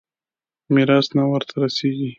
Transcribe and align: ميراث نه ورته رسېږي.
ميراث 0.73 1.07
نه 1.17 1.23
ورته 1.31 1.55
رسېږي. 1.63 2.09